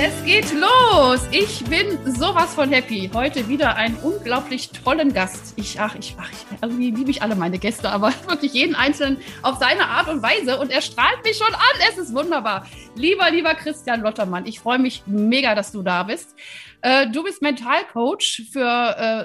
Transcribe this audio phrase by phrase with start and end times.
[0.00, 1.26] Es geht los.
[1.32, 3.10] Ich bin sowas von happy.
[3.12, 5.54] Heute wieder einen unglaublich tollen Gast.
[5.56, 6.30] Ich, ach, ich, ach,
[6.62, 10.60] irgendwie liebe ich alle meine Gäste, aber wirklich jeden einzelnen auf seine Art und Weise.
[10.60, 11.80] Und er strahlt mich schon an.
[11.90, 12.64] Es ist wunderbar.
[12.94, 16.36] Lieber, lieber Christian Lottermann, ich freue mich mega, dass du da bist.
[16.82, 18.60] Äh, du bist Mentalcoach für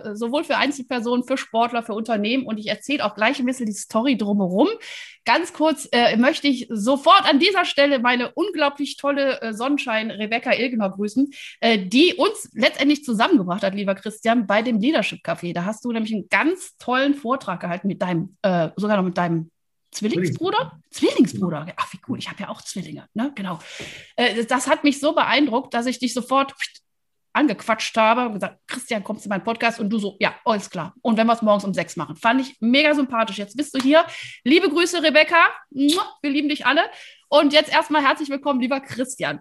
[0.06, 3.68] äh, sowohl für Einzelpersonen, für Sportler, für Unternehmen und ich erzähle auch gleich ein bisschen
[3.68, 4.68] die Story drumherum.
[5.26, 10.52] Ganz kurz äh, möchte ich sofort an dieser Stelle meine unglaublich tolle äh, Sonnenschein Rebecca
[10.52, 15.54] Ilgener grüßen, äh, die uns letztendlich zusammengebracht hat, lieber Christian, bei dem Leadership Café.
[15.54, 18.36] Da hast du nämlich einen ganz tollen Vortrag gehalten mit deinem,
[18.76, 19.50] sogar noch mit deinem
[19.92, 20.80] Zwillingsbruder?
[20.90, 21.68] Zwillingsbruder.
[21.78, 22.18] Ach, wie cool.
[22.20, 23.08] Ich habe ja auch Zwillinge.
[23.14, 23.32] Ne?
[23.36, 23.60] Genau.
[24.50, 26.54] Das hat mich so beeindruckt, dass ich dich sofort
[27.34, 29.80] angequatscht habe und gesagt, Christian, kommst du in meinen Podcast?
[29.80, 30.94] Und du so, ja, alles klar.
[31.02, 32.16] Und wenn wir es morgens um sechs machen.
[32.16, 33.38] Fand ich mega sympathisch.
[33.38, 34.06] Jetzt bist du hier.
[34.44, 35.38] Liebe Grüße, Rebecca.
[35.72, 36.82] Wir lieben dich alle.
[37.30, 39.40] Und jetzt erstmal herzlich willkommen, lieber Christian.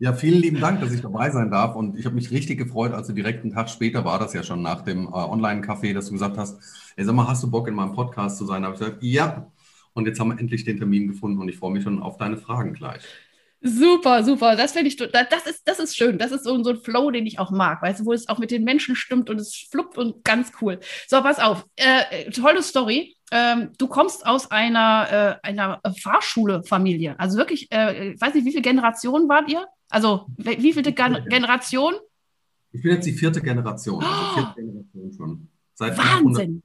[0.00, 1.76] Ja, vielen lieben Dank, dass ich dabei sein darf.
[1.76, 4.42] Und ich habe mich richtig gefreut, als du direkt einen Tag später war das ja
[4.42, 6.58] schon nach dem äh, Online-Café, dass du gesagt hast,
[6.96, 8.62] ey, sag mal, hast du Bock in meinem Podcast zu sein?
[8.62, 9.50] Da habe ich gesagt, ja.
[9.92, 12.36] Und jetzt haben wir endlich den Termin gefunden und ich freue mich schon auf deine
[12.36, 13.04] Fragen gleich.
[13.66, 14.56] Super, super.
[14.56, 16.18] Das finde ich, das ist, das ist schön.
[16.18, 18.38] Das ist so, so ein Flow, den ich auch mag, weißt du, wo es auch
[18.38, 20.80] mit den Menschen stimmt und es fluppt und ganz cool.
[21.08, 21.64] So, pass auf.
[21.76, 23.16] Äh, tolle Story.
[23.32, 27.18] Ähm, du kommst aus einer, äh, einer Fahrschule-Familie.
[27.18, 29.66] Also wirklich, äh, ich weiß nicht, wie viele Generationen wart ihr?
[29.88, 31.96] Also, wie viele Gen Generationen?
[32.70, 34.04] Ich bin jetzt die vierte Generation.
[34.04, 35.48] Also vierte Generation schon.
[35.72, 36.62] Seit Wahnsinn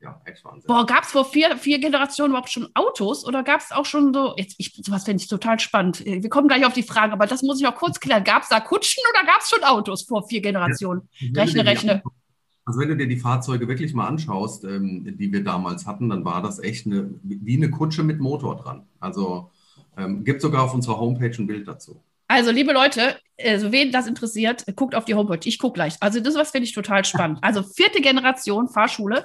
[0.00, 0.68] ja, echt Wahnsinn.
[0.68, 4.14] Boah, gab es vor vier, vier Generationen überhaupt schon Autos oder gab es auch schon
[4.14, 6.04] so, jetzt, ich, sowas finde ich total spannend.
[6.04, 8.22] Wir kommen gleich auf die Fragen, aber das muss ich noch kurz klären.
[8.22, 11.08] Gab es da Kutschen oder gab es schon Autos vor vier Generationen?
[11.18, 12.02] Ja, rechne, rechne.
[12.64, 16.24] Also wenn du dir die Fahrzeuge wirklich mal anschaust, ähm, die wir damals hatten, dann
[16.24, 18.86] war das echt eine, wie eine Kutsche mit Motor dran.
[19.00, 19.50] Also
[19.96, 22.02] ähm, gibt sogar auf unserer Homepage ein Bild dazu.
[22.30, 25.40] Also, liebe Leute, also wen das interessiert, guckt auf die Homepage.
[25.44, 25.96] Ich gucke gleich.
[26.00, 27.38] Also, das was finde ich total spannend.
[27.42, 29.24] Also, vierte Generation Fahrschule.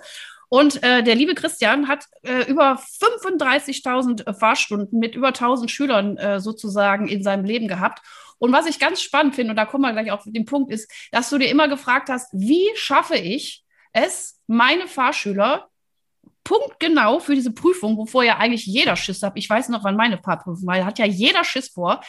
[0.50, 6.18] Und äh, der liebe Christian hat äh, über 35.000 äh, Fahrstunden mit über 1.000 Schülern
[6.18, 8.02] äh, sozusagen in seinem Leben gehabt.
[8.38, 10.92] Und was ich ganz spannend finde, und da kommen wir gleich auf den Punkt, ist,
[11.12, 15.70] dass du dir immer gefragt hast, wie schaffe ich es, meine Fahrschüler
[16.44, 19.34] punktgenau für diese Prüfung, wovor ja eigentlich jeder Schiss hat.
[19.36, 22.02] Ich weiß noch, wann meine Fahrprüfung war, hat ja jeder Schiss vor.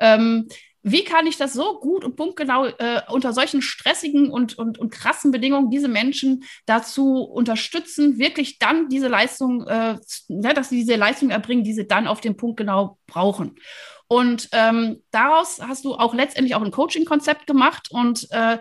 [0.00, 0.48] Ähm,
[0.82, 4.90] wie kann ich das so gut und punktgenau äh, unter solchen stressigen und, und, und
[4.90, 9.98] krassen Bedingungen diese Menschen dazu unterstützen, wirklich dann diese Leistung, äh,
[10.28, 13.56] ja, dass sie diese Leistung erbringen, die sie dann auf den Punkt genau brauchen.
[14.08, 18.58] Und ähm, daraus hast du auch letztendlich auch ein Coaching-Konzept gemacht und äh,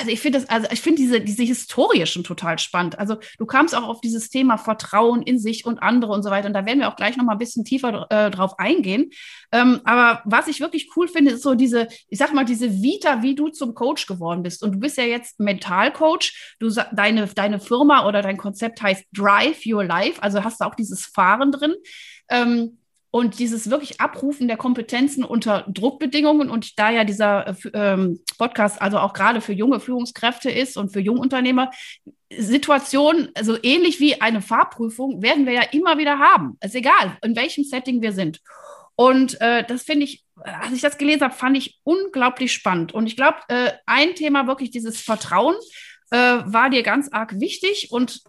[0.00, 2.98] also ich finde das, also ich finde diese, diese Historie schon total spannend.
[2.98, 6.48] Also du kamst auch auf dieses Thema Vertrauen in sich und andere und so weiter.
[6.48, 9.10] Und da werden wir auch gleich noch mal ein bisschen tiefer äh, drauf eingehen.
[9.52, 13.22] Ähm, aber was ich wirklich cool finde, ist so diese, ich sag mal, diese Vita,
[13.22, 14.62] wie du zum Coach geworden bist.
[14.62, 16.56] Und du bist ja jetzt Mentalcoach.
[16.58, 20.22] Du deine, deine Firma oder dein Konzept heißt Drive Your Life.
[20.22, 21.74] Also hast du auch dieses Fahren drin.
[22.30, 22.78] Ähm,
[23.10, 28.80] und dieses wirklich Abrufen der Kompetenzen unter Druckbedingungen und da ja dieser äh, ähm, Podcast
[28.80, 31.70] also auch gerade für junge Führungskräfte ist und für Jungunternehmer,
[32.32, 36.56] Situationen, also ähnlich wie eine Fahrprüfung, werden wir ja immer wieder haben.
[36.60, 38.40] Ist egal, in welchem Setting wir sind.
[38.94, 42.92] Und äh, das finde ich, als ich das gelesen habe, fand ich unglaublich spannend.
[42.92, 45.56] Und ich glaube, äh, ein Thema wirklich dieses Vertrauen
[46.10, 47.88] äh, war dir ganz arg wichtig.
[47.90, 48.20] Und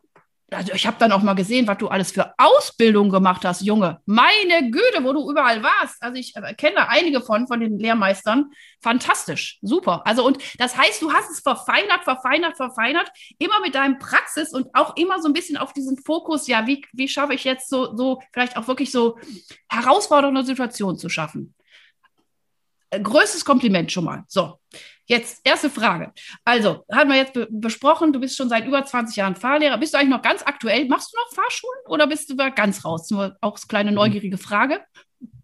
[0.52, 4.02] also ich habe dann auch mal gesehen, was du alles für Ausbildung gemacht hast, Junge.
[4.06, 6.02] Meine Güte, wo du überall warst.
[6.04, 8.52] Also ich äh, kenne einige von, von den Lehrmeistern.
[8.82, 10.02] Fantastisch, super.
[10.06, 13.10] Also und das heißt, du hast es verfeinert, verfeinert, verfeinert,
[13.40, 16.86] immer mit deinem Praxis und auch immer so ein bisschen auf diesen Fokus, ja, wie,
[16.92, 19.18] wie schaffe ich jetzt so, so vielleicht auch wirklich so
[19.70, 21.56] herausfordernde Situationen zu schaffen.
[22.90, 24.26] Äh, größtes Kompliment schon mal.
[24.28, 24.60] So,
[25.12, 26.14] Jetzt, erste Frage.
[26.46, 29.78] Also, haben wir jetzt be besprochen, du bist schon seit über 20 Jahren Fahrlehrer.
[29.78, 30.88] Bist du eigentlich noch ganz aktuell?
[30.88, 33.12] Machst du noch Fahrschulen oder bist du da ganz raus?
[33.12, 34.80] Nur auch eine kleine neugierige Frage.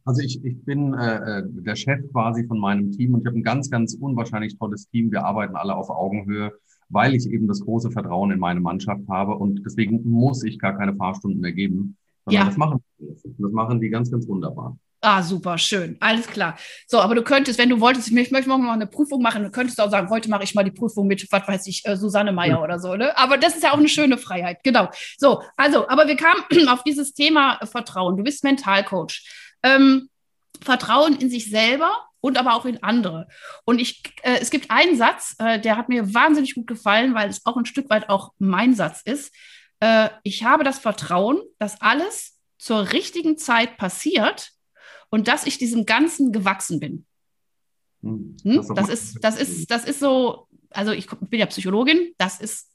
[0.06, 3.38] Also ich, ich bin äh, äh, der Chef quasi von meinem Team und ich habe
[3.38, 5.12] ein ganz, ganz unwahrscheinlich tolles Team.
[5.12, 6.54] Wir arbeiten alle auf Augenhöhe,
[6.88, 10.78] weil ich eben das große Vertrauen in meine Mannschaft habe und deswegen muss ich gar
[10.78, 11.98] keine Fahrstunden mehr geben.
[12.30, 12.46] Ja.
[12.46, 14.78] Das machen, das machen die ganz, ganz wunderbar.
[15.00, 15.96] Ah, super, schön.
[16.00, 16.58] Alles klar.
[16.88, 19.52] So, aber du könntest, wenn du wolltest, ich möchte morgen mal eine Prüfung machen, du
[19.52, 22.32] könntest auch sagen, heute mache ich mal die Prüfung mit, was weiß ich, äh, Susanne
[22.32, 23.16] Meyer oder so, ne?
[23.16, 24.90] Aber das ist ja auch eine schöne Freiheit, genau.
[25.18, 28.18] So, also, aber wir kamen auf dieses Thema Vertrauen.
[28.18, 29.24] Du bist Mentalcoach.
[29.62, 30.10] Ähm,
[30.64, 33.28] Vertrauen in sich selber und aber auch in andere.
[33.66, 37.30] Und ich, äh, es gibt einen Satz, äh, der hat mir wahnsinnig gut gefallen, weil
[37.30, 39.32] es auch ein Stück weit auch mein Satz ist.
[39.80, 44.52] Äh, ich habe das Vertrauen, dass alles zur richtigen Zeit passiert
[45.10, 47.06] und dass ich diesem Ganzen gewachsen bin.
[48.02, 48.38] Hm?
[48.44, 48.76] hm?
[48.76, 52.70] Das, ist, das, ist, das ist so, also ich bin ja Psychologin, das ist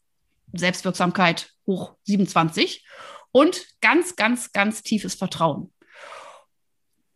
[0.52, 2.84] Selbstwirksamkeit hoch 27
[3.30, 5.72] und ganz, ganz, ganz tiefes Vertrauen.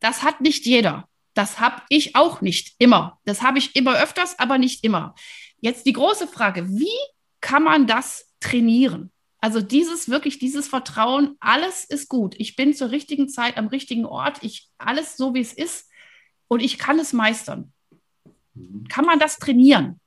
[0.00, 1.08] Das hat nicht jeder.
[1.34, 3.20] Das habe ich auch nicht immer.
[3.24, 5.14] Das habe ich immer öfters, aber nicht immer.
[5.60, 6.98] Jetzt die große Frage, wie
[7.40, 9.12] kann man das trainieren?
[9.40, 12.34] Also dieses wirklich, dieses Vertrauen, alles ist gut.
[12.38, 14.38] Ich bin zur richtigen Zeit am richtigen Ort.
[14.42, 15.88] Ich alles so wie es ist
[16.48, 17.72] und ich kann es meistern.
[18.54, 18.84] Mhm.
[18.88, 20.00] Kann man das trainieren?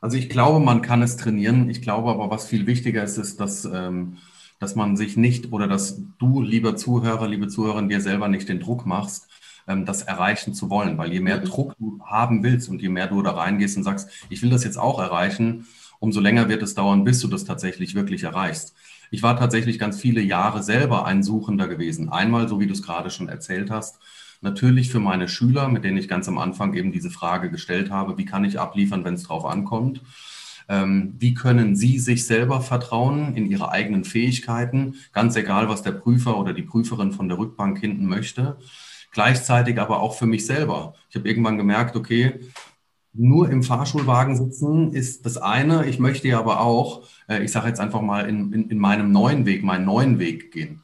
[0.00, 1.70] Also ich glaube, man kann es trainieren.
[1.70, 4.18] Ich glaube aber, was viel wichtiger ist, ist, dass, ähm,
[4.58, 8.58] dass man sich nicht oder dass du, lieber Zuhörer, liebe Zuhörerin, dir selber nicht den
[8.58, 9.28] Druck machst,
[9.68, 10.98] ähm, das erreichen zu wollen.
[10.98, 11.44] Weil je mehr mhm.
[11.44, 14.64] Druck du haben willst und je mehr du da reingehst und sagst, ich will das
[14.64, 15.66] jetzt auch erreichen,
[16.02, 18.74] umso länger wird es dauern, bis du das tatsächlich wirklich erreichst.
[19.12, 22.08] Ich war tatsächlich ganz viele Jahre selber ein Suchender gewesen.
[22.08, 24.00] Einmal, so wie du es gerade schon erzählt hast,
[24.40, 28.18] natürlich für meine Schüler, mit denen ich ganz am Anfang eben diese Frage gestellt habe,
[28.18, 30.00] wie kann ich abliefern, wenn es drauf ankommt?
[30.68, 35.92] Ähm, wie können Sie sich selber vertrauen in Ihre eigenen Fähigkeiten, ganz egal, was der
[35.92, 38.56] Prüfer oder die Prüferin von der Rückbank hinten möchte?
[39.12, 40.94] Gleichzeitig aber auch für mich selber.
[41.10, 42.40] Ich habe irgendwann gemerkt, okay,
[43.14, 45.86] nur im Fahrschulwagen sitzen ist das eine.
[45.86, 49.12] Ich möchte ja aber auch, äh, ich sage jetzt einfach mal, in, in, in, meinem
[49.12, 50.80] neuen Weg, meinen neuen Weg gehen.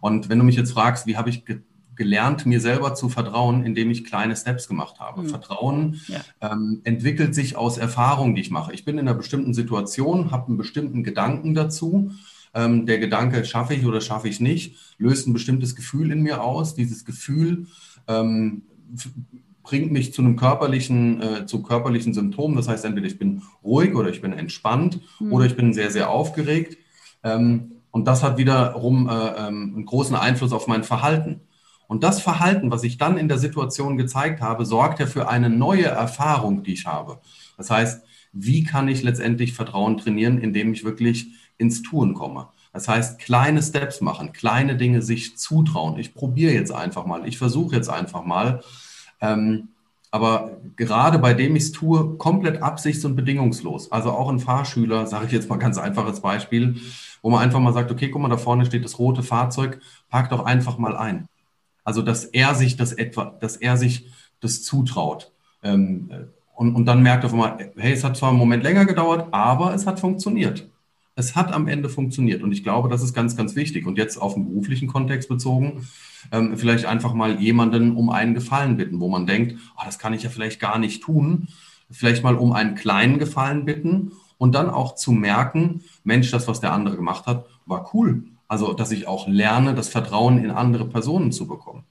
[0.00, 1.60] Und wenn du mich jetzt fragst, wie habe ich ge
[1.94, 5.22] gelernt, mir selber zu vertrauen, indem ich kleine Steps gemacht habe.
[5.22, 5.28] Mhm.
[5.28, 6.20] Vertrauen ja.
[6.40, 8.72] ähm, entwickelt sich aus Erfahrungen, die ich mache.
[8.72, 12.10] Ich bin in einer bestimmten Situation, habe einen bestimmten Gedanken dazu.
[12.54, 16.42] Ähm, der Gedanke, schaffe ich oder schaffe ich nicht, löst ein bestimmtes Gefühl in mir
[16.42, 16.74] aus.
[16.74, 17.66] Dieses Gefühl
[18.08, 18.62] ähm,
[19.62, 22.56] bringt mich zu einem körperlichen, äh, zu körperlichen Symptomen.
[22.56, 25.32] Das heißt, entweder ich bin ruhig oder ich bin entspannt mhm.
[25.32, 26.78] oder ich bin sehr, sehr aufgeregt.
[27.22, 31.40] Ähm, und das hat wiederum äh, ähm, einen großen Einfluss auf mein Verhalten.
[31.86, 35.50] Und das Verhalten, was ich dann in der Situation gezeigt habe, sorgt ja für eine
[35.50, 37.20] neue Erfahrung, die ich habe.
[37.58, 41.26] Das heißt, wie kann ich letztendlich Vertrauen trainieren, indem ich wirklich
[41.58, 42.48] ins Tun komme?
[42.72, 45.98] Das heißt, kleine Steps machen, kleine Dinge sich zutrauen.
[45.98, 48.62] Ich probiere jetzt einfach mal, ich versuche jetzt einfach mal.
[49.22, 49.68] Ähm,
[50.10, 53.90] aber gerade bei dem ich es tue, komplett absichts- und bedingungslos.
[53.90, 56.76] Also auch ein Fahrschüler, sage ich jetzt mal ganz einfaches Beispiel,
[57.22, 59.80] wo man einfach mal sagt, okay, guck mal, da vorne steht das rote Fahrzeug,
[60.10, 61.28] park doch einfach mal ein.
[61.82, 64.10] Also dass er sich das etwa, dass er sich
[64.40, 65.32] das zutraut.
[65.62, 66.10] Ähm,
[66.54, 69.72] und, und dann merkt er auf hey, es hat zwar einen Moment länger gedauert, aber
[69.72, 70.68] es hat funktioniert.
[71.14, 72.42] Es hat am Ende funktioniert.
[72.42, 73.86] Und ich glaube, das ist ganz, ganz wichtig.
[73.86, 75.86] Und jetzt auf den beruflichen Kontext bezogen,
[76.30, 80.14] ähm, vielleicht einfach mal jemanden um einen Gefallen bitten, wo man denkt, oh, das kann
[80.14, 81.48] ich ja vielleicht gar nicht tun.
[81.90, 86.60] Vielleicht mal um einen kleinen Gefallen bitten und dann auch zu merken, Mensch, das, was
[86.60, 88.24] der andere gemacht hat, war cool.
[88.48, 91.84] Also, dass ich auch lerne, das Vertrauen in andere Personen zu bekommen.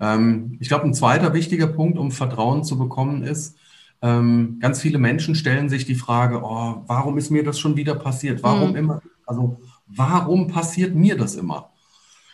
[0.00, 3.56] Ähm, ich glaube, ein zweiter wichtiger Punkt, um Vertrauen zu bekommen, ist,
[4.02, 7.94] ähm, ganz viele Menschen stellen sich die Frage, oh, warum ist mir das schon wieder
[7.94, 8.42] passiert?
[8.42, 8.76] Warum mhm.
[8.76, 9.02] immer?
[9.26, 11.70] Also, warum passiert mir das immer?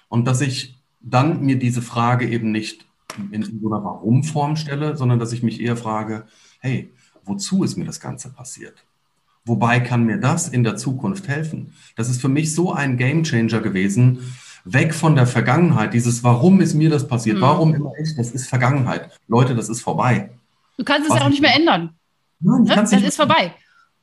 [0.08, 2.86] Und dass ich dann mir diese Frage eben nicht
[3.30, 6.26] in so einer Warum-Form stelle, sondern dass ich mich eher frage,
[6.60, 6.92] hey,
[7.24, 8.84] wozu ist mir das Ganze passiert?
[9.44, 11.72] Wobei kann mir das in der Zukunft helfen?
[11.96, 14.18] Das ist für mich so ein Gamechanger gewesen,
[14.64, 17.38] weg von der Vergangenheit, dieses Warum ist mir das passiert?
[17.38, 17.42] Mhm.
[17.42, 18.14] Warum immer ich?
[18.16, 19.10] Das ist Vergangenheit.
[19.28, 20.30] Leute, das ist vorbei.
[20.80, 21.90] Du kannst es ja auch nicht mehr ändern.
[22.40, 22.74] Nein, ne?
[22.74, 23.52] Das ist vorbei.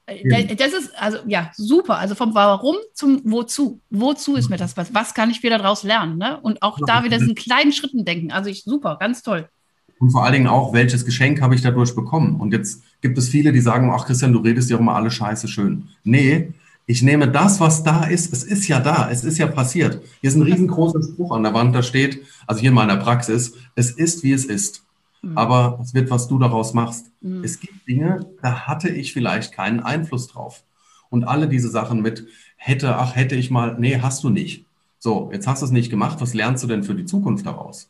[0.05, 1.98] Äh, das ist also ja super.
[1.98, 3.81] Also vom Warum zum Wozu.
[3.89, 4.93] Wozu ist mir das was?
[4.93, 6.19] Was kann ich wieder daraus lernen?
[6.19, 6.39] Ne?
[6.39, 8.31] Und auch da wieder in kleinen Schritten denken.
[8.31, 9.50] Also ich super, ganz toll.
[9.98, 12.39] Und vor allen Dingen auch, welches Geschenk habe ich dadurch bekommen?
[12.39, 15.48] Und jetzt gibt es viele, die sagen, ach Christian, du redest ja immer alle Scheiße
[15.48, 15.88] schön.
[16.03, 16.53] Nee,
[16.86, 18.31] ich nehme das, was da ist.
[18.31, 19.10] Es ist ja da.
[19.10, 20.00] Es ist ja passiert.
[20.22, 23.55] Hier ist ein riesengroßer Spruch an der Wand, da steht, also hier in meiner Praxis,
[23.74, 24.84] es ist, wie es ist.
[25.27, 25.38] Mhm.
[25.38, 27.12] Aber es wird, was du daraus machst.
[27.22, 27.43] Mhm.
[27.43, 30.63] Es gibt Dinge, da hatte ich vielleicht keinen Einfluss drauf.
[31.10, 34.65] Und alle diese Sachen mit hätte, ach, hätte ich mal, nee, hast du nicht.
[35.00, 37.89] So, jetzt hast du es nicht gemacht, was lernst du denn für die Zukunft daraus?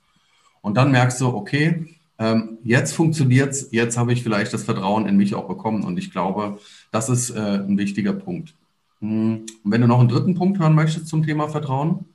[0.62, 5.08] Und dann merkst du, okay, ähm, jetzt funktioniert es, jetzt habe ich vielleicht das Vertrauen
[5.08, 5.84] in mich auch bekommen.
[5.84, 6.60] Und ich glaube,
[6.92, 8.54] das ist äh, ein wichtiger Punkt.
[9.00, 9.46] Hm.
[9.64, 12.06] Und wenn du noch einen dritten Punkt hören möchtest zum Thema Vertrauen?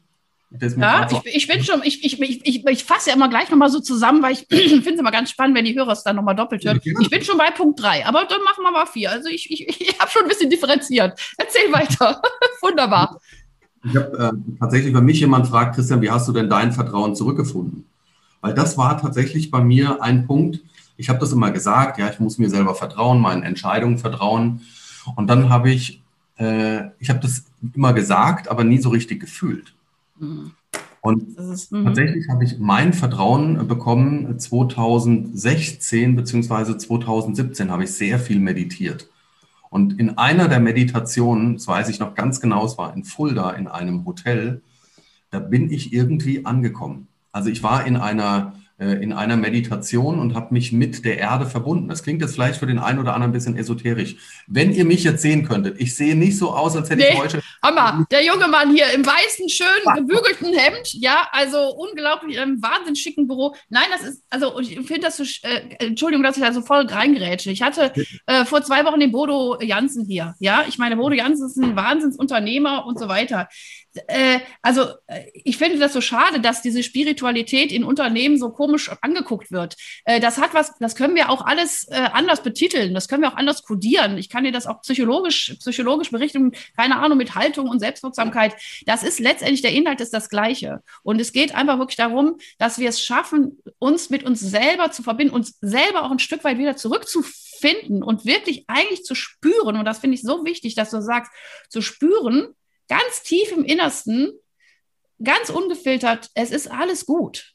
[0.77, 3.81] Ja, ich, ich, bin schon, ich, ich, ich, ich fasse ja immer gleich nochmal so
[3.81, 6.65] zusammen, weil ich finde es immer ganz spannend, wenn die Hörer es dann nochmal doppelt
[6.65, 6.81] hören.
[6.85, 9.11] Ich bin schon bei Punkt 3, aber dann machen wir mal 4.
[9.11, 11.19] Also ich, ich, ich habe schon ein bisschen differenziert.
[11.39, 12.21] Erzähl weiter.
[12.61, 13.21] Wunderbar.
[13.85, 17.17] Ich habe äh, tatsächlich, wenn mich jemand fragt, Christian, wie hast du denn dein Vertrauen
[17.17, 17.87] zurückgefunden?
[18.41, 20.61] Weil das war tatsächlich bei mir ein Punkt,
[20.97, 24.61] ich habe das immer gesagt, ja, ich muss mir selber vertrauen, meinen Entscheidungen vertrauen.
[25.17, 26.01] Und dann habe ich,
[26.39, 27.45] äh, ich habe das
[27.75, 29.75] immer gesagt, aber nie so richtig gefühlt.
[30.23, 30.53] Mhm.
[31.03, 31.37] Und
[31.71, 31.85] mhm.
[31.85, 39.09] tatsächlich habe ich mein Vertrauen bekommen 2016 beziehungsweise 2017 habe ich sehr viel meditiert.
[39.69, 43.51] Und in einer der Meditationen, das weiß ich noch ganz genau, es war in Fulda
[43.51, 44.63] in einem Hotel,
[45.31, 47.09] da bin ich irgendwie angekommen.
[47.33, 48.62] Also ich war in einer äh,
[49.01, 51.89] in einer Meditation und habe mich mit der Erde verbunden.
[51.89, 54.17] Das klingt jetzt vielleicht für den einen oder anderen ein bisschen esoterisch.
[54.47, 57.19] Wenn ihr mich jetzt sehen könntet, ich sehe nicht so aus, als hätte nee, ich
[57.19, 57.43] heute.
[57.63, 62.63] Hammer, der junge Mann hier im weißen, schön gebügelten Hemd, ja, also unglaublich, in einem
[62.63, 63.55] wahnsinnig schicken Büro.
[63.69, 66.87] Nein, das ist, also ich finde das so, äh, Entschuldigung, dass ich da so voll
[66.87, 67.51] reingerätsche.
[67.51, 67.93] Ich hatte
[68.27, 70.65] äh, vor zwei Wochen den Bodo Jansen hier, ja.
[70.69, 73.49] Ich meine, Bodo Jansen ist ein Wahnsinnsunternehmer und so weiter
[74.07, 78.72] äh, also äh, ich finde das so schade, dass diese Spiritualität in Unternehmen so komisch
[79.01, 79.77] angeguckt wird.
[80.05, 83.33] Äh, das hat was, das können wir auch alles äh, anders betiteln, das können wir
[83.33, 84.19] auch anders kodieren.
[84.19, 88.55] Ich kann dir das auch psychologisch, psychologisch berichten, keine Ahnung, mit Haltung und Selbstwirksamkeit.
[88.87, 90.83] Das ist letztendlich der Inhalt ist das Gleiche.
[91.03, 95.03] Und es geht einfach wirklich darum, dass wir es schaffen, uns mit uns selber zu
[95.03, 99.77] verbinden, uns selber auch ein Stück weit wieder zurückzufinden und wirklich eigentlich zu spüren.
[99.77, 101.33] Und das finde ich so wichtig, dass du sagst,
[101.69, 102.49] zu spüren,
[102.89, 104.33] ganz tief im Innersten,
[105.23, 107.52] ganz ungefiltert, es ist alles gut.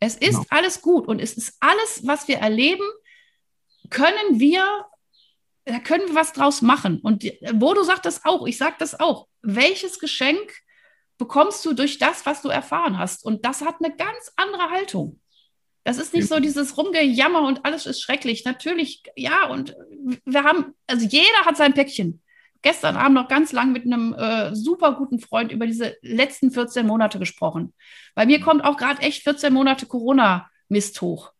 [0.00, 0.46] Es ist genau.
[0.48, 2.84] alles gut und es ist alles, was wir erleben,
[3.90, 4.86] können wir,
[5.66, 7.00] da können wir was draus machen.
[7.00, 9.28] Und Bodo sagt das auch, ich sage das auch.
[9.42, 10.52] Welches Geschenk
[11.18, 13.24] bekommst du durch das, was du erfahren hast?
[13.24, 15.20] Und das hat eine ganz andere Haltung.
[15.84, 18.44] Das ist nicht so dieses Rumgejammer und alles ist schrecklich.
[18.44, 19.74] Natürlich, ja, und
[20.24, 22.22] wir haben, also jeder hat sein Päckchen
[22.62, 26.86] gestern Abend noch ganz lang mit einem äh, super guten Freund über diese letzten 14
[26.86, 27.74] Monate gesprochen.
[28.14, 31.32] Bei mir kommt auch gerade echt 14 Monate Corona-Mist hoch.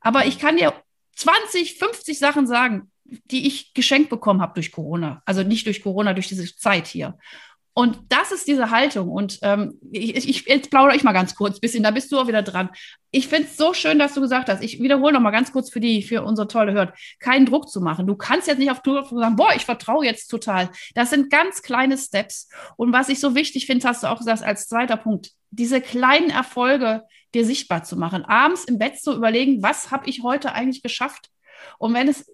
[0.00, 0.72] Aber ich kann dir
[1.16, 5.22] 20, 50 Sachen sagen, die ich geschenkt bekommen habe durch Corona.
[5.24, 7.18] Also nicht durch Corona, durch diese Zeit hier.
[7.78, 9.10] Und das ist diese Haltung.
[9.10, 12.18] Und ähm, ich, ich, jetzt plaudere ich mal ganz kurz ein bisschen, da bist du
[12.18, 12.70] auch wieder dran.
[13.10, 15.68] Ich finde es so schön, dass du gesagt hast, ich wiederhole noch mal ganz kurz
[15.68, 18.06] für die, für unsere tolle Hört, keinen Druck zu machen.
[18.06, 20.70] Du kannst jetzt nicht auf Tour sagen, boah, ich vertraue jetzt total.
[20.94, 22.48] Das sind ganz kleine Steps.
[22.78, 26.30] Und was ich so wichtig finde, hast du auch gesagt, als zweiter Punkt, diese kleinen
[26.30, 27.02] Erfolge
[27.34, 28.24] dir sichtbar zu machen.
[28.24, 31.28] Abends im Bett zu überlegen, was habe ich heute eigentlich geschafft?
[31.76, 32.24] Und wenn es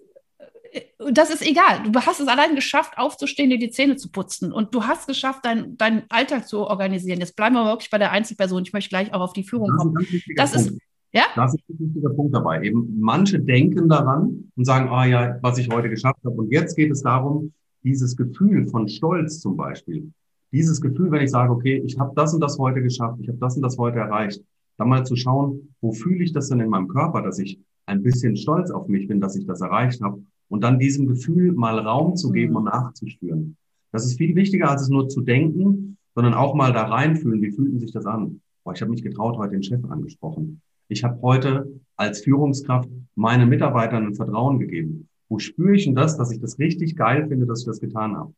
[1.11, 1.89] das ist egal.
[1.91, 4.51] Du hast es allein geschafft, aufzustehen, dir die Zähne zu putzen.
[4.51, 7.19] Und du hast geschafft, deinen dein Alltag zu organisieren.
[7.19, 8.63] Jetzt bleiben wir wirklich bei der Einzelperson.
[8.63, 9.95] Ich möchte gleich auch auf die Führung kommen.
[10.35, 10.77] Das ist,
[11.11, 11.23] ja?
[11.35, 12.63] Das ist ein wichtiger Punkt dabei.
[12.63, 16.35] Eben manche denken daran und sagen, ah ja, was ich heute geschafft habe.
[16.35, 17.53] Und jetzt geht es darum,
[17.83, 20.11] dieses Gefühl von Stolz zum Beispiel.
[20.51, 23.39] Dieses Gefühl, wenn ich sage, okay, ich habe das und das heute geschafft, ich habe
[23.39, 24.41] das und das heute erreicht,
[24.77, 28.01] dann mal zu schauen, wo fühle ich das denn in meinem Körper, dass ich ein
[28.01, 30.23] bisschen stolz auf mich bin, dass ich das erreicht habe
[30.53, 32.57] und dann diesem Gefühl mal Raum zu geben mhm.
[32.57, 33.57] und nachzuspüren.
[33.91, 37.49] Das ist viel wichtiger, als es nur zu denken, sondern auch mal da reinfühlen, wie
[37.49, 38.39] fühlt sich das an?
[38.63, 40.61] Boah, ich habe mich getraut, heute den Chef angesprochen.
[40.89, 45.09] Ich habe heute als Führungskraft meinen Mitarbeitern ein Vertrauen gegeben.
[45.27, 48.15] Wo spüre ich denn das, dass ich das richtig geil finde, dass ich das getan
[48.15, 48.31] habe?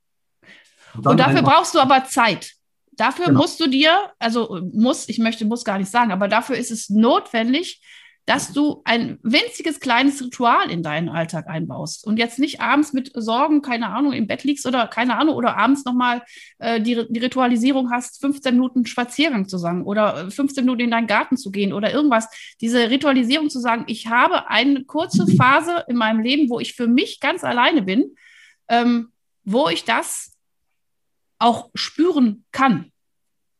[0.95, 2.53] Und, und dafür brauchst du aber Zeit.
[2.93, 3.41] Dafür genau.
[3.41, 6.89] musst du dir, also muss, ich möchte muss gar nicht sagen, aber dafür ist es
[6.89, 7.81] notwendig,
[8.25, 13.11] dass du ein winziges kleines Ritual in deinen Alltag einbaust und jetzt nicht abends mit
[13.13, 16.23] Sorgen, keine Ahnung, im Bett liegst oder keine Ahnung, oder abends nochmal
[16.57, 21.07] äh, die, die Ritualisierung hast, 15 Minuten Spaziergang zu sagen oder 15 Minuten in deinen
[21.07, 22.27] Garten zu gehen oder irgendwas.
[22.61, 26.87] Diese Ritualisierung zu sagen, ich habe eine kurze Phase in meinem Leben, wo ich für
[26.87, 28.15] mich ganz alleine bin,
[28.69, 29.11] ähm,
[29.43, 30.31] wo ich das
[31.37, 32.91] auch spüren kann,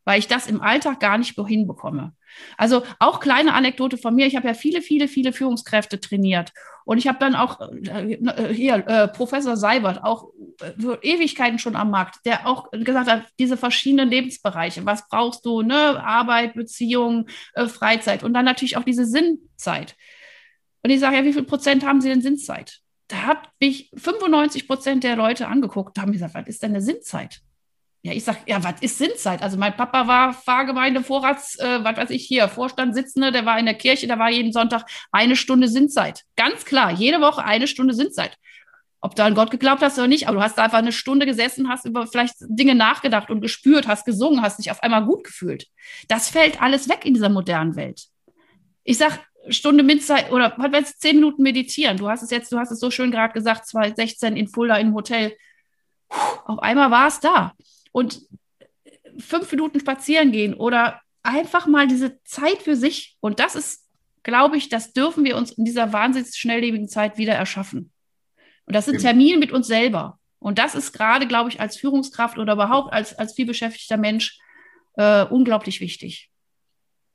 [0.06, 2.16] weil ich das im Alltag gar nicht hinbekomme.
[2.58, 4.25] Also auch kleine Anekdote von mir.
[4.25, 6.51] Ich habe ja viele, viele, viele Führungskräfte trainiert.
[6.86, 10.30] Und ich habe dann auch äh, hier äh, Professor Seibert, auch
[10.62, 15.63] äh, Ewigkeiten schon am Markt, der auch gesagt hat, diese verschiedenen Lebensbereiche, was brauchst du,
[15.63, 16.04] ne?
[16.04, 19.96] Arbeit, Beziehung, äh, Freizeit und dann natürlich auch diese Sinnzeit.
[20.84, 22.82] Und ich sage ja, wie viel Prozent haben Sie denn Sinnzeit?
[23.08, 26.82] Da habe ich 95 Prozent der Leute angeguckt und haben gesagt, was ist denn eine
[26.82, 27.42] Sinnzeit?
[28.06, 29.42] Ja, ich sag, ja, was ist Sinnzeit?
[29.42, 33.66] Also mein Papa war Pfarrgemeinde, Vorrats, äh, was weiß ich hier, Vorstandssitzende, der war in
[33.66, 36.22] der Kirche, der war jeden Sonntag eine Stunde Sinnzeit.
[36.36, 38.38] Ganz klar, jede Woche eine Stunde Sinnzeit.
[39.02, 41.26] ob du an Gott geglaubt hast oder nicht, aber du hast da einfach eine Stunde
[41.26, 45.24] gesessen, hast über vielleicht Dinge nachgedacht und gespürt, hast gesungen, hast dich auf einmal gut
[45.24, 45.66] gefühlt.
[46.08, 48.06] Das fällt alles weg in dieser modernen Welt.
[48.84, 49.20] Ich sag,
[49.50, 51.98] Stunde Mitzeit oder was weiß zehn Minuten meditieren.
[51.98, 54.94] Du hast es jetzt, du hast es so schön gerade gesagt, 2016 in Fulda im
[54.94, 55.36] Hotel.
[56.46, 57.54] Auf einmal war es da.
[57.96, 58.28] Und
[59.18, 63.16] fünf Minuten spazieren gehen oder einfach mal diese Zeit für sich.
[63.22, 63.90] Und das ist,
[64.24, 67.94] glaube ich, das dürfen wir uns in dieser wahnsinnig schnelllebigen Zeit wieder erschaffen.
[68.66, 70.20] Und das sind Termine mit uns selber.
[70.40, 74.40] Und das ist gerade, glaube ich, als Führungskraft oder überhaupt als, als vielbeschäftigter Mensch
[74.96, 76.30] äh, unglaublich wichtig.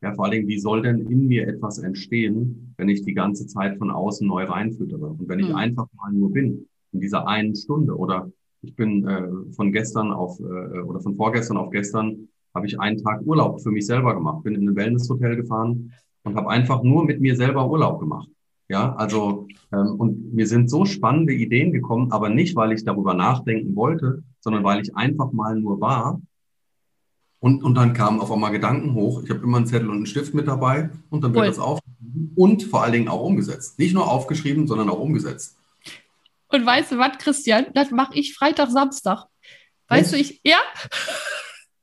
[0.00, 3.46] Ja, vor allen Dingen, wie soll denn in mir etwas entstehen, wenn ich die ganze
[3.46, 5.10] Zeit von außen neu reinfüttere?
[5.10, 5.56] Und wenn ich hm.
[5.56, 10.38] einfach mal nur bin, in dieser einen Stunde oder ich bin äh, von gestern auf
[10.40, 14.42] äh, oder von vorgestern auf gestern habe ich einen Tag Urlaub für mich selber gemacht,
[14.42, 15.92] bin in ein Wellnesshotel gefahren
[16.24, 18.28] und habe einfach nur mit mir selber Urlaub gemacht.
[18.68, 23.14] Ja, also ähm, und mir sind so spannende Ideen gekommen, aber nicht, weil ich darüber
[23.14, 26.20] nachdenken wollte, sondern weil ich einfach mal nur war.
[27.40, 29.22] Und, und dann kamen auf einmal Gedanken hoch.
[29.24, 31.48] Ich habe immer einen Zettel und einen Stift mit dabei und dann wird cool.
[31.48, 33.78] das aufgeschrieben und vor allen Dingen auch umgesetzt.
[33.78, 35.56] Nicht nur aufgeschrieben, sondern auch umgesetzt.
[36.50, 37.66] Und weißt du was, Christian?
[37.75, 39.26] Das mache ich Freitag, Samstag.
[39.88, 40.11] Weißt was?
[40.12, 40.59] du, ich, ja?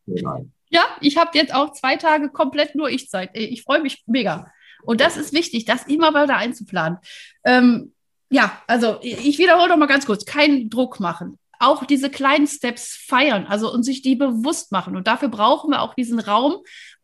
[0.05, 0.53] Nein.
[0.69, 3.31] Ja, ich habe jetzt auch zwei Tage komplett nur Ich-Zeit.
[3.33, 4.51] Ich freue mich mega.
[4.83, 6.99] Und das ist wichtig, das immer weiter einzuplanen.
[7.45, 7.93] Ähm,
[8.29, 11.39] ja, also ich wiederhole noch mal ganz kurz: keinen Druck machen.
[11.59, 14.95] Auch diese kleinen Steps feiern, also und sich die bewusst machen.
[14.95, 16.57] Und dafür brauchen wir auch diesen Raum,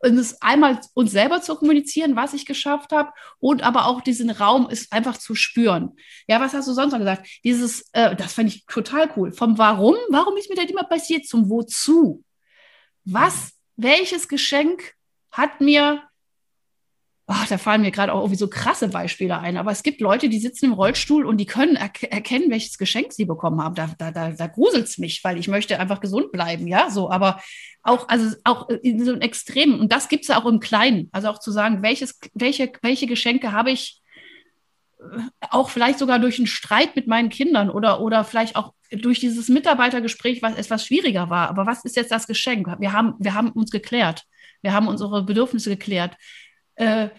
[0.03, 4.29] und es einmal uns selber zu kommunizieren, was ich geschafft habe, und aber auch diesen
[4.29, 5.95] Raum ist einfach zu spüren.
[6.27, 7.27] Ja, was hast du sonst noch gesagt?
[7.43, 9.31] Dieses, äh, das fand ich total cool.
[9.31, 12.23] Vom Warum, warum ist mir das immer passiert, zum Wozu.
[13.05, 14.93] Was, welches Geschenk
[15.31, 16.03] hat mir
[17.25, 19.55] Ach, da fallen mir gerade auch irgendwie so krasse Beispiele ein.
[19.55, 23.13] Aber es gibt Leute, die sitzen im Rollstuhl und die können er erkennen, welches Geschenk
[23.13, 23.75] sie bekommen haben.
[23.75, 27.09] Da, da, da, da gruselt es mich, weil ich möchte einfach gesund bleiben, ja, so.
[27.09, 27.41] Aber
[27.81, 29.79] auch, also auch in so einem Extremen.
[29.79, 31.07] Und das gibt es ja auch im Kleinen.
[31.13, 34.01] Also auch zu sagen, welches, welche, welche Geschenke habe ich
[34.99, 39.21] äh, auch vielleicht sogar durch einen Streit mit meinen Kindern oder, oder vielleicht auch durch
[39.21, 41.47] dieses Mitarbeitergespräch, was etwas schwieriger war.
[41.47, 42.67] Aber was ist jetzt das Geschenk?
[42.79, 44.23] Wir haben, wir haben uns geklärt.
[44.61, 46.17] Wir haben unsere Bedürfnisse geklärt
[46.75, 47.09] äh,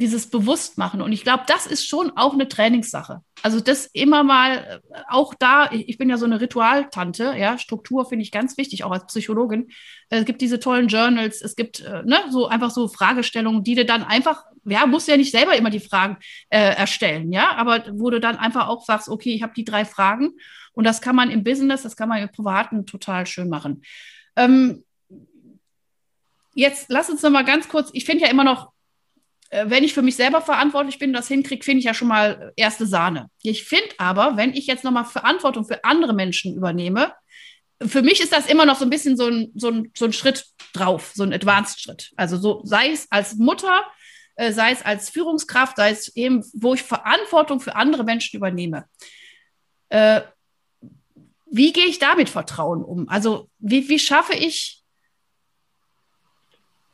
[0.00, 1.02] dieses Bewusstmachen.
[1.02, 3.20] Und ich glaube, das ist schon auch eine Trainingssache.
[3.42, 8.06] Also das immer mal, äh, auch da, ich bin ja so eine Ritualtante, ja, Struktur
[8.08, 9.70] finde ich ganz wichtig, auch als Psychologin.
[10.08, 13.84] Es gibt diese tollen Journals, es gibt äh, ne, so einfach so Fragestellungen, die du
[13.84, 18.10] dann einfach, ja, musst ja nicht selber immer die Fragen äh, erstellen, ja, aber wo
[18.10, 20.30] du dann einfach auch sagst, okay, ich habe die drei Fragen
[20.72, 23.82] und das kann man im Business, das kann man im Privaten total schön machen.
[24.36, 24.84] Ähm,
[26.54, 28.72] jetzt lass uns noch mal ganz kurz, ich finde ja immer noch,
[29.50, 32.52] wenn ich für mich selber verantwortlich bin und das hinkriege, finde ich ja schon mal
[32.56, 33.30] erste Sahne.
[33.42, 37.12] Ich finde aber, wenn ich jetzt nochmal Verantwortung für andere Menschen übernehme,
[37.86, 40.12] für mich ist das immer noch so ein bisschen so ein, so ein, so ein
[40.12, 42.12] Schritt drauf, so ein Advanced-Schritt.
[42.16, 43.84] Also so sei es als Mutter,
[44.34, 48.84] äh, sei es als Führungskraft, sei es eben, wo ich Verantwortung für andere Menschen übernehme.
[49.90, 50.22] Äh,
[51.50, 53.08] wie gehe ich damit Vertrauen um?
[53.08, 54.77] Also wie, wie schaffe ich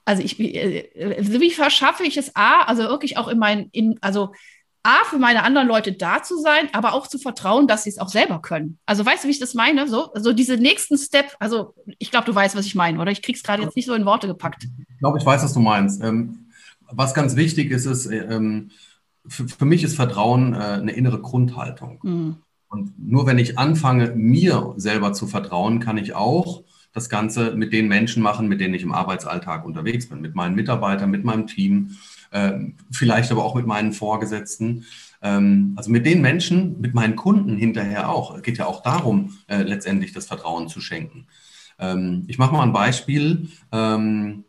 [0.05, 3.99] also ich, äh, äh, wie verschaffe ich es A, also wirklich auch in meinen, in,
[4.01, 4.33] also
[4.83, 7.99] A, für meine anderen Leute da zu sein, aber auch zu vertrauen, dass sie es
[7.99, 8.79] auch selber können.
[8.85, 9.89] Also weißt du, wie ich das meine?
[9.89, 13.11] So, also diese nächsten Step, also ich glaube, du weißt, was ich meine, oder?
[13.11, 14.65] Ich krieg's gerade jetzt nicht so in Worte gepackt.
[14.65, 16.03] Ich glaube, ich weiß, was du meinst.
[16.03, 16.51] Ähm,
[16.91, 18.71] was ganz wichtig ist, ist, ähm,
[19.27, 22.01] für, für, mich ist Vertrauen äh, eine innere Grundhaltung.
[22.03, 22.37] Mhm.
[22.69, 26.63] Und nur wenn ich anfange, mir selber zu vertrauen, kann ich auch
[26.95, 30.55] das Ganze mit den Menschen machen, mit denen ich im Arbeitsalltag unterwegs bin, mit meinen
[30.55, 31.97] Mitarbeitern, mit meinem Team,
[32.31, 32.53] äh,
[32.91, 34.87] vielleicht aber auch mit meinen Vorgesetzten.
[35.21, 38.37] Ähm, also mit den Menschen, mit meinen Kunden hinterher auch.
[38.37, 41.27] Es geht ja auch darum, äh, letztendlich das Vertrauen zu schenken.
[41.79, 43.49] Ähm, ich mache mal ein Beispiel.
[43.73, 44.45] Ähm,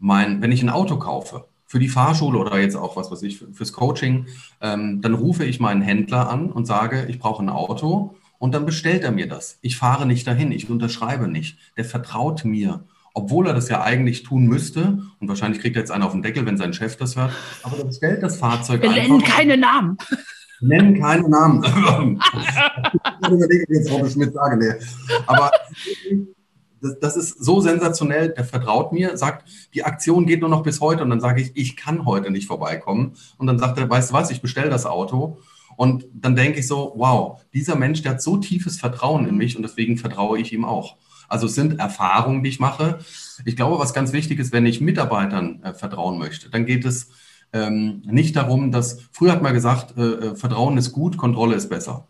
[0.00, 3.72] wenn ich ein Auto kaufe, für die Fahrschule oder jetzt auch was weiß ich, fürs
[3.72, 4.26] Coaching,
[4.60, 8.66] ähm, dann rufe ich meinen Händler an und sage, ich brauche ein Auto und dann
[8.66, 9.58] bestellt er mir das.
[9.62, 11.58] Ich fahre nicht dahin, ich unterschreibe nicht.
[11.76, 15.02] Der vertraut mir, obwohl er das ja eigentlich tun müsste.
[15.18, 17.32] Und wahrscheinlich kriegt er jetzt einen auf den Deckel, wenn sein Chef das hört.
[17.64, 19.98] Aber er bestellt das Fahrzeug Wir nennen keine Namen.
[20.60, 21.64] Nennen keine Namen.
[23.22, 24.72] ich überlege jetzt, Frau Schmidt sage, nee.
[25.26, 25.50] Aber
[26.80, 30.80] das, das, ist so sensationell, der vertraut mir, sagt, die Aktion geht nur noch bis
[30.80, 33.14] heute und dann sage ich, ich kann heute nicht vorbeikommen.
[33.36, 35.38] Und dann sagt er, weißt du was, ich bestelle das Auto
[35.78, 39.54] und dann denke ich so, wow, dieser Mensch, der hat so tiefes Vertrauen in mich
[39.56, 40.96] und deswegen vertraue ich ihm auch.
[41.28, 42.98] Also es sind Erfahrungen, die ich mache.
[43.44, 47.10] Ich glaube, was ganz wichtig ist, wenn ich Mitarbeitern äh, vertrauen möchte, dann geht es
[47.52, 51.68] ähm, nicht darum, dass, früher hat man gesagt, äh, äh Vertrauen ist gut, Kontrolle ist
[51.68, 52.08] besser.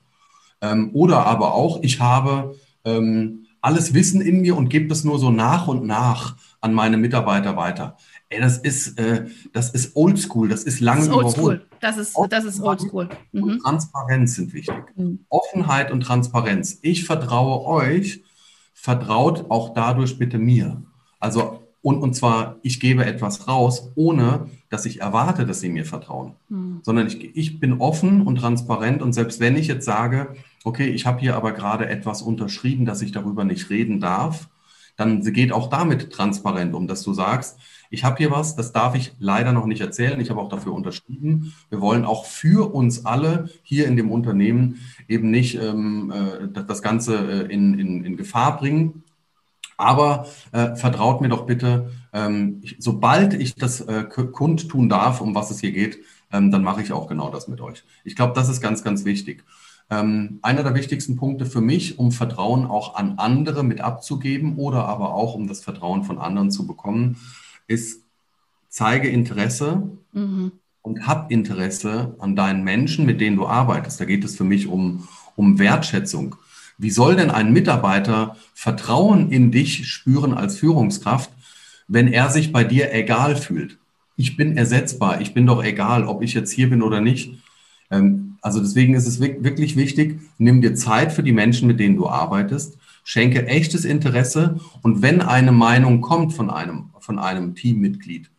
[0.63, 5.19] Ähm, oder aber auch, ich habe ähm, alles Wissen in mir und gebe das nur
[5.19, 7.99] so nach und nach an meine Mitarbeiter weiter.
[8.31, 11.67] Ey, das ist, äh, das ist oldschool, das ist lange das ist oldschool.
[11.81, 13.09] Das ist, das ist oldschool.
[13.33, 13.61] Mhm.
[13.61, 14.85] Transparenz sind wichtig.
[14.97, 15.21] Mhm.
[15.31, 16.79] Offenheit und Transparenz.
[16.83, 18.23] Ich vertraue euch,
[18.75, 20.83] vertraut auch dadurch bitte mir.
[21.19, 25.87] Also, und, und zwar, ich gebe etwas raus, ohne dass ich erwarte, dass sie mir
[25.87, 26.81] vertrauen, mhm.
[26.83, 31.07] sondern ich, ich bin offen und transparent und selbst wenn ich jetzt sage, okay, ich
[31.07, 34.49] habe hier aber gerade etwas unterschrieben, dass ich darüber nicht reden darf,
[34.97, 37.59] dann geht auch damit transparent um, dass du sagst,
[37.91, 40.21] ich habe hier was, das darf ich leider noch nicht erzählen.
[40.21, 41.55] Ich habe auch dafür unterschrieben.
[41.71, 46.83] Wir wollen auch für uns alle hier in dem Unternehmen eben nicht ähm, äh, das
[46.83, 49.05] Ganze äh, in, in, in Gefahr bringen.
[49.77, 55.35] Aber äh, vertraut mir doch bitte, ähm, ich, sobald ich das äh, kundtun darf, um
[55.35, 55.99] was es hier geht,
[56.33, 57.85] ähm, dann mache ich auch genau das mit euch.
[58.05, 59.45] Ich glaube, das ist ganz, ganz wichtig.
[59.91, 64.85] Ähm, einer der wichtigsten Punkte für mich, um Vertrauen auch an andere mit abzugeben oder
[64.87, 67.17] aber auch um das Vertrauen von anderen zu bekommen,
[67.69, 68.03] ist,
[68.69, 70.53] zeige Interesse mhm.
[70.83, 74.01] und hab Interesse an deinen Menschen, mit denen du arbeitest.
[74.01, 76.37] Da geht es für mich um, um Wertschätzung.
[76.79, 81.31] Wie soll denn ein Mitarbeiter Vertrauen in dich spüren als Führungskraft,
[81.89, 83.79] wenn er sich bei dir egal fühlt?
[84.17, 87.33] Ich bin ersetzbar, ich bin doch egal, ob ich jetzt hier bin oder nicht.
[87.91, 91.97] Ähm, also deswegen ist es wirklich wichtig, nimm dir Zeit für die Menschen, mit denen
[91.97, 92.79] du arbeitest,
[93.09, 98.31] schenke echtes Interesse und wenn eine Meinung kommt von einem, von einem Teammitglied,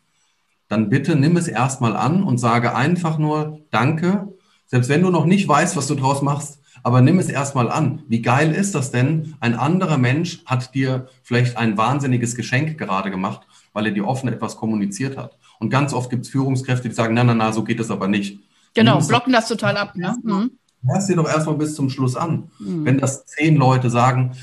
[0.67, 4.31] dann bitte nimm es erstmal an und sage einfach nur Danke,
[4.67, 8.03] selbst wenn du noch nicht weißt, was du draus machst, aber nimm es erstmal an.
[8.09, 9.33] Wie geil ist das denn?
[9.39, 13.41] Ein anderer Mensch hat dir vielleicht ein wahnsinniges Geschenk gerade gemacht,
[13.73, 15.39] weil er dir offen etwas kommuniziert hat.
[15.57, 18.07] Und ganz oft gibt es Führungskräfte, die sagen, na, na, na, so geht es aber
[18.07, 18.39] nicht.
[18.75, 19.95] Genau, blocken das total ab.
[19.95, 20.15] Ne?
[20.21, 20.51] Mhm.
[20.85, 22.51] Hörst dir doch erstmal bis zum Schluss an.
[22.59, 22.85] Mhm.
[22.85, 24.35] Wenn das zehn Leute sagen,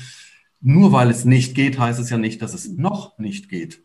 [0.59, 3.81] nur weil es nicht geht, heißt es ja nicht, dass es noch nicht geht.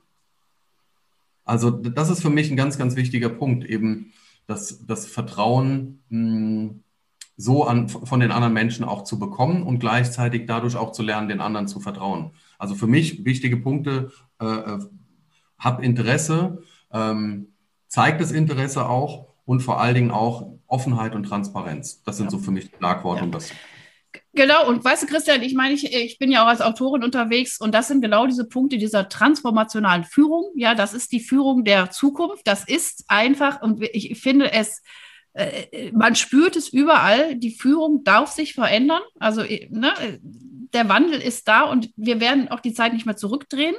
[1.45, 4.13] Also das ist für mich ein ganz, ganz wichtiger Punkt, eben
[4.47, 6.85] das, das Vertrauen mh, hm,
[7.37, 11.29] so an, von den anderen Menschen auch zu bekommen und gleichzeitig dadurch auch zu lernen,
[11.29, 12.33] den anderen zu vertrauen.
[12.59, 14.79] Also für mich wichtige Punkte, äh, äh
[15.59, 17.53] hab Interesse, ähm,
[17.87, 22.03] zeig das Interesse auch und vor allen Dingen auch Offenheit und Transparenz.
[22.03, 22.31] Das sind ja.
[22.31, 23.21] so für mich Schlagworte.
[23.21, 23.25] Ja.
[23.27, 23.53] Und das
[24.35, 27.61] Genau, und weißt du, Christian, ich meine, ich, ich bin ja auch als Autorin unterwegs
[27.61, 30.53] und das sind genau diese Punkte dieser transformationalen Führung.
[30.57, 32.47] Ja, das ist die Führung der Zukunft.
[32.47, 34.83] Das ist einfach, und ich finde es,
[35.35, 39.03] äh, man spürt es überall, die Führung darf sich verändern.
[39.19, 39.93] Also ne,
[40.73, 43.77] der Wandel ist da und wir werden auch die Zeit nicht mehr zurückdrehen.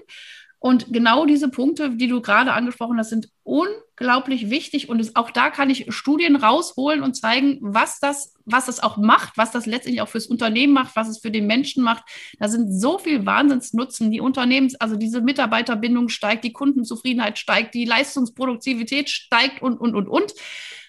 [0.66, 4.88] Und genau diese Punkte, die du gerade angesprochen hast, sind unglaublich wichtig.
[4.88, 8.96] Und es, auch da kann ich Studien rausholen und zeigen, was das, was das auch
[8.96, 12.06] macht, was das letztendlich auch fürs Unternehmen macht, was es für den Menschen macht.
[12.40, 14.10] Da sind so viel Wahnsinnsnutzen.
[14.10, 20.08] Die Unternehmens, also diese Mitarbeiterbindung steigt, die Kundenzufriedenheit steigt, die Leistungsproduktivität steigt und, und, und,
[20.08, 20.34] und.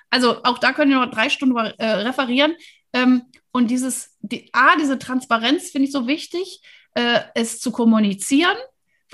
[0.09, 2.55] Also auch da können wir noch drei Stunden äh, referieren.
[2.93, 6.61] Ähm, und dieses, die, A, diese Transparenz finde ich so wichtig,
[6.95, 8.57] äh, es zu kommunizieren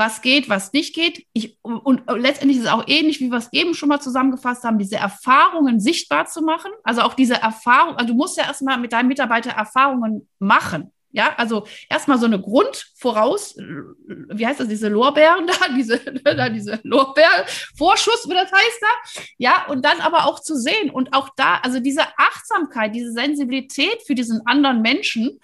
[0.01, 1.27] was geht, was nicht geht.
[1.35, 4.79] Ich, und letztendlich ist es auch ähnlich, wie wir es eben schon mal zusammengefasst haben,
[4.79, 6.73] diese Erfahrungen sichtbar zu machen.
[6.83, 10.91] Also auch diese Erfahrung, also du musst ja erstmal mit deinem Mitarbeiter Erfahrungen machen.
[11.13, 16.81] Ja, also erstmal so eine Grundvoraus, wie heißt das, diese Lorbeeren da, diese, da, diese
[16.83, 19.23] Lorbeervorschuss, wie das heißt da.
[19.37, 24.03] Ja, und dann aber auch zu sehen und auch da, also diese Achtsamkeit, diese Sensibilität
[24.07, 25.41] für diesen anderen Menschen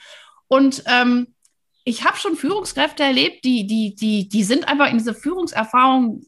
[0.49, 1.35] und ähm,
[1.89, 6.27] ich habe schon Führungskräfte erlebt, die, die, die, die sind einfach in diese Führungserfahrung,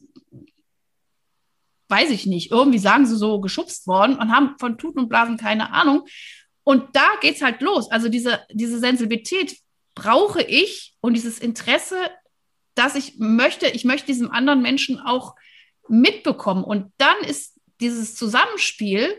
[1.89, 5.35] weiß ich nicht, irgendwie sagen sie so geschubst worden und haben von Tuten und Blasen
[5.35, 6.07] keine Ahnung.
[6.63, 7.91] Und da geht es halt los.
[7.91, 9.57] Also diese, diese Sensibilität
[9.95, 11.97] brauche ich und dieses Interesse,
[12.73, 15.35] dass ich möchte, ich möchte diesem anderen Menschen auch
[15.89, 16.63] mitbekommen.
[16.63, 19.13] Und dann ist dieses Zusammenspiel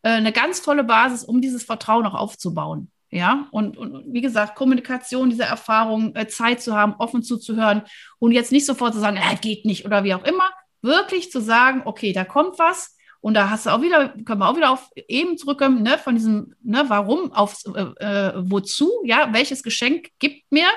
[0.00, 2.90] äh, eine ganz tolle Basis, um dieses Vertrauen auch aufzubauen.
[3.10, 7.82] Ja, und, und wie gesagt, Kommunikation, diese Erfahrung, äh, Zeit zu haben, offen zuzuhören
[8.18, 10.50] und jetzt nicht sofort zu sagen, äh, geht nicht oder wie auch immer,
[10.82, 14.48] wirklich zu sagen, okay, da kommt was und da hast du auch wieder, können wir
[14.48, 19.32] auch wieder auf eben zurückkommen, ne, von diesem, ne, warum, auf äh, äh, wozu, ja,
[19.32, 20.68] welches Geschenk gibt mir.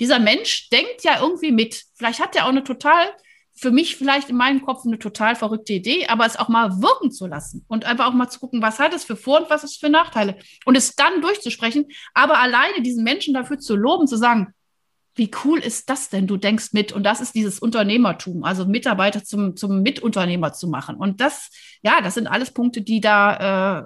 [0.00, 1.84] Dieser Mensch denkt ja irgendwie mit.
[1.94, 3.06] Vielleicht hat er auch eine total
[3.58, 7.10] für mich vielleicht in meinem Kopf eine total verrückte Idee, aber es auch mal wirken
[7.10, 9.64] zu lassen und einfach auch mal zu gucken, was hat es für Vor- und was
[9.64, 10.36] ist für Nachteile.
[10.66, 14.52] Und es dann durchzusprechen, aber alleine diesen Menschen dafür zu loben, zu sagen,
[15.14, 16.26] wie cool ist das denn?
[16.26, 16.92] Du denkst mit.
[16.92, 20.96] Und das ist dieses Unternehmertum, also Mitarbeiter zum, zum Mitunternehmer zu machen.
[20.96, 21.48] Und das,
[21.82, 23.82] ja, das sind alles Punkte, die da, äh,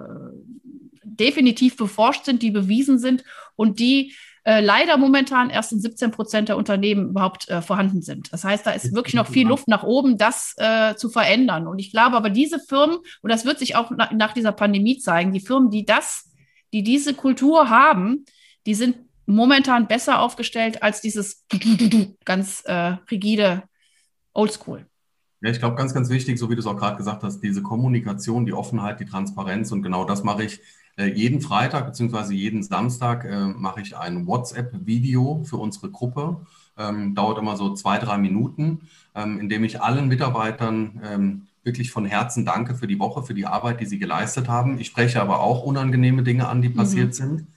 [1.03, 3.23] definitiv beforscht sind, die bewiesen sind
[3.55, 8.33] und die äh, leider momentan erst in 17 Prozent der Unternehmen überhaupt äh, vorhanden sind.
[8.33, 11.67] Das heißt, da ist wirklich noch viel Luft nach oben, das äh, zu verändern.
[11.67, 14.97] Und ich glaube aber, diese Firmen, und das wird sich auch nach, nach dieser Pandemie
[14.97, 16.31] zeigen, die Firmen, die das,
[16.73, 18.25] die diese Kultur haben,
[18.65, 21.45] die sind momentan besser aufgestellt als dieses
[22.25, 23.63] ganz äh, rigide
[24.33, 24.87] Oldschool.
[25.41, 27.63] Ja, ich glaube, ganz, ganz wichtig, so wie du es auch gerade gesagt hast, diese
[27.63, 30.61] Kommunikation, die Offenheit, die Transparenz und genau das mache ich
[30.97, 32.33] jeden Freitag bzw.
[32.33, 36.45] jeden Samstag äh, mache ich ein WhatsApp-Video für unsere Gruppe.
[36.77, 41.91] Ähm, dauert immer so zwei, drei Minuten, ähm, in dem ich allen Mitarbeitern ähm, wirklich
[41.91, 44.79] von Herzen danke für die Woche, für die Arbeit, die sie geleistet haben.
[44.79, 46.75] Ich spreche aber auch unangenehme Dinge an, die mhm.
[46.75, 47.47] passiert sind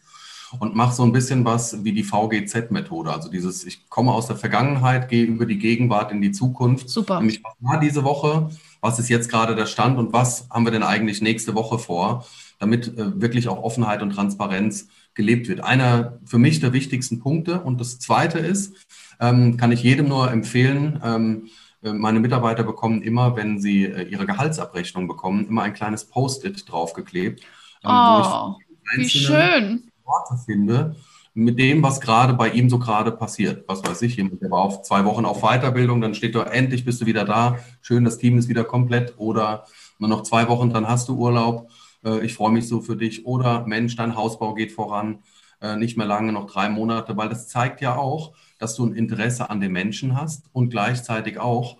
[0.59, 3.13] und mache so ein bisschen was wie die VGZ-Methode.
[3.13, 6.89] Also dieses, ich komme aus der Vergangenheit, gehe über die Gegenwart in die Zukunft.
[6.89, 7.19] Super.
[7.19, 8.51] Nämlich, was war diese Woche?
[8.81, 12.27] Was ist jetzt gerade der Stand und was haben wir denn eigentlich nächste Woche vor?
[12.65, 15.63] Damit äh, wirklich auch Offenheit und Transparenz gelebt wird.
[15.63, 17.61] Einer für mich der wichtigsten Punkte.
[17.61, 18.75] Und das Zweite ist,
[19.21, 21.49] ähm, kann ich jedem nur empfehlen, ähm,
[21.83, 26.65] äh, meine Mitarbeiter bekommen immer, wenn sie äh, ihre Gehaltsabrechnung bekommen, immer ein kleines Post-it
[26.71, 27.43] draufgeklebt.
[27.85, 28.55] Ähm, oh,
[28.97, 29.91] wie schön.
[30.05, 30.97] Worte finde,
[31.35, 33.65] mit dem, was gerade bei ihm so gerade passiert.
[33.69, 36.85] Was weiß ich, jemand, der war auf zwei Wochen auf Weiterbildung, dann steht da, endlich
[36.85, 39.67] bist du wieder da, schön, das Team ist wieder komplett oder
[39.99, 41.69] nur noch zwei Wochen, dann hast du Urlaub
[42.05, 45.21] äh, ich freue mich so für dich oder Mensch, dein Hausbau geht voran,
[45.61, 48.95] äh, nicht mehr lange, noch drei Monate, weil das zeigt ja auch, dass du ein
[48.95, 51.79] Interesse an den Menschen hast und gleichzeitig auch,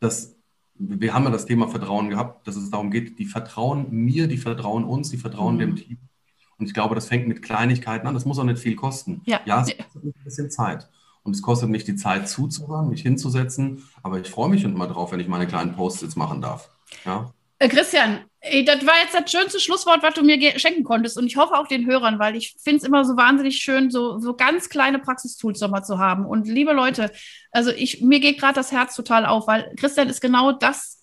[0.00, 0.36] dass
[0.80, 4.38] wir haben ja das Thema Vertrauen gehabt, dass es darum geht, die vertrauen mir, die
[4.38, 5.58] vertrauen uns, die vertrauen mhm.
[5.58, 5.98] dem Team.
[6.58, 8.14] Und ich glaube, das fängt mit Kleinigkeiten an.
[8.14, 9.22] Das muss auch nicht viel kosten.
[9.24, 10.88] Ja, ja es kostet ein bisschen Zeit.
[11.22, 13.82] Und es kostet mich die Zeit zuzuhören, mich hinzusetzen.
[14.02, 16.70] Aber ich freue mich immer drauf, wenn ich meine kleinen Post-its machen darf.
[17.04, 17.32] Ja?
[17.60, 18.24] Äh, Christian,
[18.64, 21.18] das war jetzt das schönste Schlusswort, was du mir schenken konntest.
[21.18, 24.18] Und ich hoffe auch den Hörern, weil ich finde es immer so wahnsinnig schön, so,
[24.18, 26.24] so ganz kleine Praxistools nochmal zu haben.
[26.24, 27.12] Und liebe Leute,
[27.52, 30.99] also ich, mir geht gerade das Herz total auf, weil Christian ist genau das,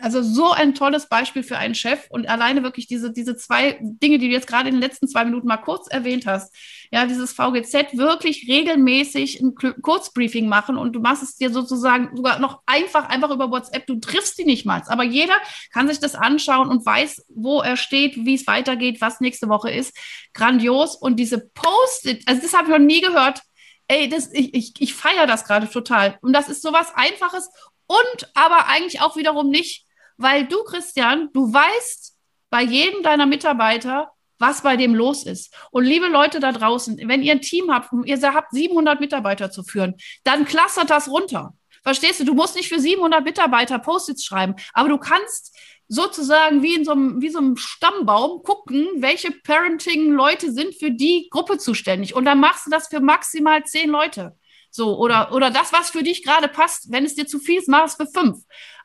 [0.00, 4.18] also so ein tolles Beispiel für einen Chef und alleine wirklich diese, diese zwei Dinge,
[4.18, 6.54] die du jetzt gerade in den letzten zwei Minuten mal kurz erwähnt hast.
[6.90, 12.38] Ja, dieses VGZ wirklich regelmäßig ein Kurzbriefing machen und du machst es dir sozusagen sogar
[12.38, 13.86] noch einfach, einfach über WhatsApp.
[13.86, 14.82] Du triffst die nicht mal.
[14.86, 15.34] Aber jeder
[15.72, 19.70] kann sich das anschauen und weiß, wo er steht, wie es weitergeht, was nächste Woche
[19.70, 19.96] ist.
[20.34, 20.96] Grandios.
[20.96, 23.42] Und diese Post-it, also das habe ich noch nie gehört.
[23.88, 26.16] Ey, das, ich, ich, ich feiere das gerade total.
[26.22, 27.50] Und das ist sowas Einfaches
[27.90, 29.84] und aber eigentlich auch wiederum nicht,
[30.16, 32.16] weil du, Christian, du weißt
[32.48, 35.52] bei jedem deiner Mitarbeiter, was bei dem los ist.
[35.72, 39.64] Und liebe Leute da draußen, wenn ihr ein Team habt, ihr habt 700 Mitarbeiter zu
[39.64, 41.54] führen, dann clustert das runter.
[41.82, 42.24] Verstehst du?
[42.24, 45.56] Du musst nicht für 700 Mitarbeiter Post-its schreiben, aber du kannst
[45.88, 51.28] sozusagen wie in so einem, wie so einem Stammbaum gucken, welche Parenting-Leute sind für die
[51.30, 52.14] Gruppe zuständig.
[52.14, 54.36] Und dann machst du das für maximal zehn Leute.
[54.70, 57.68] So, oder, oder das, was für dich gerade passt, wenn es dir zu viel ist,
[57.68, 58.38] mach es für fünf.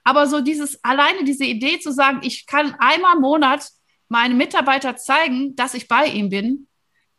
[0.03, 3.69] Aber so dieses, alleine diese Idee zu sagen, ich kann einmal im Monat
[4.07, 6.67] meinem Mitarbeiter zeigen, dass ich bei ihm bin,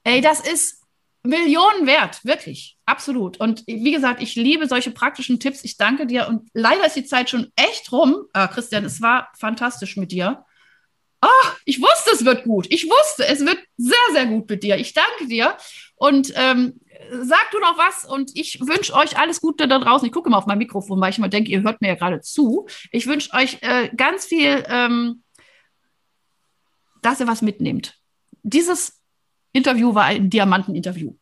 [0.05, 0.83] ey, das ist
[1.27, 3.39] Millionen wert, wirklich, absolut.
[3.39, 5.65] Und wie gesagt, ich liebe solche praktischen Tipps.
[5.65, 6.29] Ich danke dir.
[6.29, 8.27] Und leider ist die Zeit schon echt rum.
[8.33, 10.45] Ah, Christian, es war fantastisch mit dir.
[11.23, 12.67] Oh, ich wusste, es wird gut.
[12.71, 14.77] Ich wusste, es wird sehr, sehr gut mit dir.
[14.77, 15.57] Ich danke dir.
[15.97, 16.81] Und ähm,
[17.11, 20.07] sag du noch was und ich wünsche euch alles Gute da draußen.
[20.07, 22.21] Ich gucke mal auf mein Mikrofon, weil ich mal denke, ihr hört mir ja gerade
[22.21, 22.67] zu.
[22.91, 25.23] Ich wünsche euch äh, ganz viel, ähm,
[27.03, 27.99] dass ihr was mitnehmt.
[28.43, 29.01] Dieses
[29.53, 31.15] Interview war ein Diamanteninterview.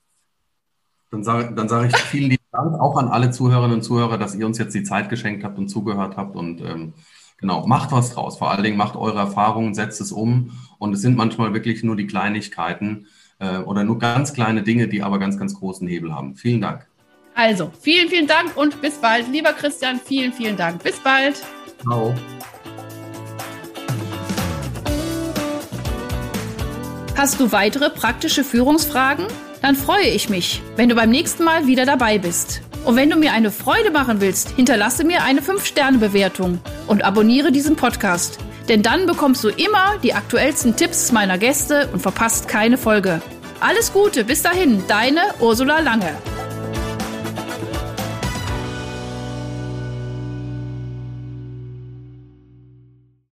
[1.10, 4.34] Dann sage dann sag ich vielen lieben Dank auch an alle Zuhörerinnen und Zuhörer, dass
[4.34, 6.94] ihr uns jetzt die Zeit geschenkt habt und zugehört habt und ähm,
[7.38, 8.38] genau, macht was draus.
[8.38, 11.94] Vor allen Dingen macht eure Erfahrungen, setzt es um und es sind manchmal wirklich nur
[11.94, 13.06] die Kleinigkeiten,
[13.38, 16.36] äh, oder nur ganz kleine Dinge, die aber ganz, ganz großen Hebel haben.
[16.36, 16.86] Vielen Dank.
[17.34, 19.28] Also, vielen, vielen Dank und bis bald.
[19.30, 20.82] Lieber Christian, vielen, vielen Dank.
[20.82, 21.42] Bis bald.
[21.82, 22.14] Ciao.
[27.16, 29.26] Hast du weitere praktische Führungsfragen?
[29.62, 32.60] Dann freue ich mich, wenn du beim nächsten Mal wieder dabei bist.
[32.84, 37.76] Und wenn du mir eine Freude machen willst, hinterlasse mir eine 5-Sterne-Bewertung und abonniere diesen
[37.76, 38.38] Podcast.
[38.68, 43.20] Denn dann bekommst du immer die aktuellsten Tipps meiner Gäste und verpasst keine Folge.
[43.60, 46.14] Alles Gute, bis dahin, deine Ursula Lange.